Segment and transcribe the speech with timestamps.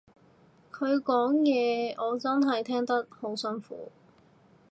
[0.71, 3.91] 佢講嘢我真係聽得好辛苦